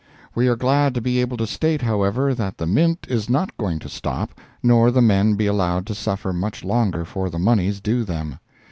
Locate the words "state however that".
1.45-2.57